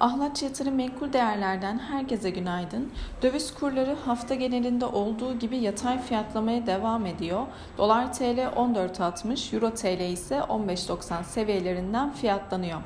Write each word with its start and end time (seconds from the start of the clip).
Ahlat 0.00 0.42
Yatırım 0.42 0.74
Menkul 0.74 1.12
Değerler'den 1.12 1.78
herkese 1.78 2.30
günaydın. 2.30 2.92
Döviz 3.22 3.54
kurları 3.54 3.96
hafta 4.04 4.34
genelinde 4.34 4.86
olduğu 4.86 5.38
gibi 5.38 5.56
yatay 5.56 6.02
fiyatlamaya 6.02 6.66
devam 6.66 7.06
ediyor. 7.06 7.46
Dolar 7.78 8.12
TL 8.12 8.38
14.60, 8.56 9.54
Euro 9.54 9.70
TL 9.74 10.12
ise 10.12 10.34
15.90 10.34 11.24
seviyelerinden 11.24 12.12
fiyatlanıyor. 12.12 12.80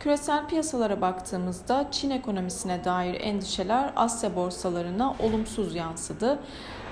Küresel 0.00 0.46
piyasalara 0.46 1.00
baktığımızda 1.00 1.88
Çin 1.90 2.10
ekonomisine 2.10 2.84
dair 2.84 3.20
endişeler 3.20 3.92
Asya 3.96 4.36
borsalarına 4.36 5.14
olumsuz 5.20 5.74
yansıdı. 5.74 6.38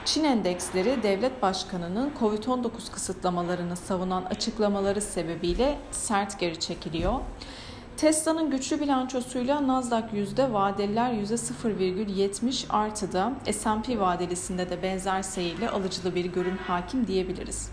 Çin 0.05 0.25
endeksleri 0.25 1.03
devlet 1.03 1.43
başkanının 1.43 2.13
Covid-19 2.21 2.93
kısıtlamalarını 2.93 3.77
savunan 3.77 4.23
açıklamaları 4.23 5.01
sebebiyle 5.01 5.79
sert 5.91 6.39
geri 6.39 6.61
çekiliyor. 6.61 7.21
Tesla'nın 7.99 8.51
güçlü 8.51 8.81
bilançosuyla 8.81 9.67
Nasdaq 9.67 10.05
yüzde 10.13 10.53
vadeliler 10.53 11.13
yüzde 11.13 11.35
0,70 11.35 12.69
artıda 12.71 13.33
S&P 13.53 14.01
vadelisinde 14.01 14.71
de 14.71 14.83
benzer 14.83 15.23
seyirle 15.23 15.71
alıcılı 15.71 16.15
bir 16.15 16.25
görün 16.25 16.57
hakim 16.57 17.07
diyebiliriz. 17.07 17.71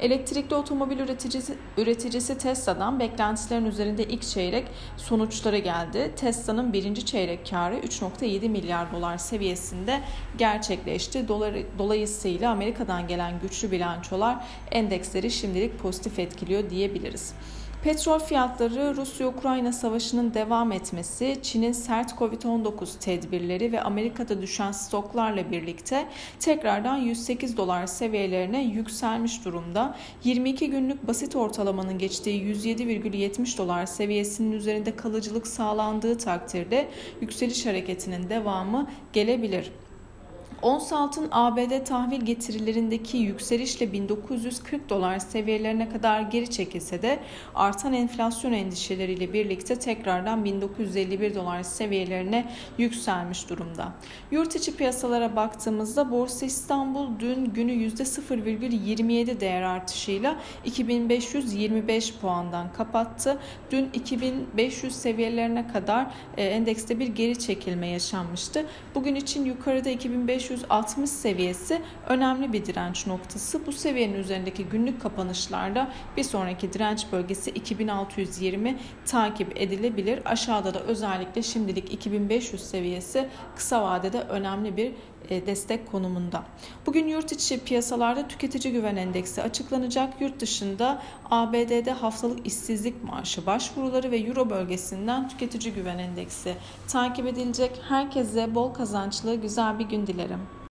Elektrikli 0.00 0.54
otomobil 0.54 0.98
üreticisi, 0.98 1.54
üreticisi 1.78 2.38
Tesla'dan 2.38 3.00
beklentilerin 3.00 3.66
üzerinde 3.66 4.04
ilk 4.04 4.22
çeyrek 4.22 4.66
sonuçları 4.96 5.58
geldi. 5.58 6.12
Tesla'nın 6.16 6.72
birinci 6.72 7.06
çeyrek 7.06 7.50
karı 7.50 7.74
3.7 7.74 8.48
milyar 8.48 8.92
dolar 8.92 9.18
seviyesinde 9.18 10.00
gerçekleşti. 10.38 11.28
Dolayısıyla 11.78 12.50
Amerika'dan 12.50 13.08
gelen 13.08 13.40
güçlü 13.42 13.70
bilançolar 13.70 14.44
endeksleri 14.70 15.30
şimdilik 15.30 15.78
pozitif 15.78 16.18
etkiliyor 16.18 16.70
diyebiliriz. 16.70 17.34
Petrol 17.84 18.18
fiyatları 18.18 18.96
Rusya-Ukrayna 18.96 19.72
savaşının 19.72 20.34
devam 20.34 20.72
etmesi, 20.72 21.36
Çin'in 21.42 21.72
sert 21.72 22.10
Covid-19 22.10 22.98
tedbirleri 22.98 23.72
ve 23.72 23.80
Amerika'da 23.80 24.42
düşen 24.42 24.72
stoklarla 24.72 25.50
birlikte 25.50 26.06
tekrardan 26.40 26.96
108 26.96 27.56
dolar 27.56 27.86
seviyelerine 27.86 28.64
yükselmiş 28.64 29.44
durumda. 29.44 29.96
22 30.24 30.70
günlük 30.70 31.06
basit 31.06 31.36
ortalamanın 31.36 31.98
geçtiği 31.98 32.42
107,70 32.54 33.58
dolar 33.58 33.86
seviyesinin 33.86 34.52
üzerinde 34.52 34.96
kalıcılık 34.96 35.46
sağlandığı 35.46 36.18
takdirde 36.18 36.88
yükseliş 37.20 37.66
hareketinin 37.66 38.30
devamı 38.30 38.90
gelebilir. 39.12 39.70
Ons 40.64 40.92
altın 40.92 41.28
ABD 41.32 41.84
tahvil 41.84 42.20
getirilerindeki 42.20 43.16
yükselişle 43.16 43.92
1940 43.92 44.88
dolar 44.88 45.18
seviyelerine 45.18 45.88
kadar 45.88 46.20
geri 46.20 46.50
çekilse 46.50 47.02
de 47.02 47.18
artan 47.54 47.92
enflasyon 47.92 48.52
endişeleriyle 48.52 49.32
birlikte 49.32 49.78
tekrardan 49.78 50.44
1951 50.44 51.34
dolar 51.34 51.62
seviyelerine 51.62 52.44
yükselmiş 52.78 53.50
durumda. 53.50 53.92
Yurt 54.30 54.56
içi 54.56 54.76
piyasalara 54.76 55.36
baktığımızda 55.36 56.10
Borsa 56.10 56.46
İstanbul 56.46 57.08
dün 57.20 57.44
günü 57.44 57.72
%0,27 57.72 59.40
değer 59.40 59.62
artışıyla 59.62 60.36
2525 60.64 62.14
puandan 62.14 62.72
kapattı. 62.72 63.38
Dün 63.70 63.90
2500 63.94 64.94
seviyelerine 64.94 65.68
kadar 65.68 66.06
e, 66.36 66.44
endekste 66.44 66.98
bir 66.98 67.08
geri 67.08 67.38
çekilme 67.38 67.88
yaşanmıştı. 67.88 68.66
Bugün 68.94 69.14
için 69.14 69.44
yukarıda 69.44 69.90
2500 69.90 70.53
560 70.54 71.10
seviyesi 71.10 71.82
önemli 72.08 72.52
bir 72.52 72.66
direnç 72.66 73.06
noktası. 73.06 73.66
Bu 73.66 73.72
seviyenin 73.72 74.14
üzerindeki 74.14 74.64
günlük 74.64 75.02
kapanışlarda 75.02 75.90
bir 76.16 76.24
sonraki 76.24 76.72
direnç 76.72 77.06
bölgesi 77.12 77.50
2620 77.50 78.78
takip 79.06 79.60
edilebilir. 79.60 80.20
Aşağıda 80.24 80.74
da 80.74 80.80
özellikle 80.80 81.42
şimdilik 81.42 81.92
2500 81.92 82.62
seviyesi 82.62 83.28
kısa 83.56 83.82
vadede 83.82 84.20
önemli 84.20 84.76
bir 84.76 84.92
e, 85.30 85.46
destek 85.46 85.86
konumunda. 85.86 86.42
Bugün 86.86 87.08
yurt 87.08 87.32
içi 87.32 87.64
piyasalarda 87.64 88.28
tüketici 88.28 88.72
güven 88.72 88.96
endeksi 88.96 89.42
açıklanacak. 89.42 90.20
Yurt 90.20 90.40
dışında 90.40 91.02
ABD'de 91.30 91.92
haftalık 91.92 92.46
işsizlik 92.46 93.04
maaşı 93.04 93.46
başvuruları 93.46 94.10
ve 94.10 94.18
Euro 94.18 94.50
bölgesinden 94.50 95.28
tüketici 95.28 95.74
güven 95.74 95.98
endeksi 95.98 96.54
takip 96.88 97.26
edilecek. 97.26 97.80
Herkese 97.88 98.54
bol 98.54 98.74
kazançlı 98.74 99.34
güzel 99.34 99.78
bir 99.78 99.84
gün 99.84 100.06
dilerim. 100.06 100.40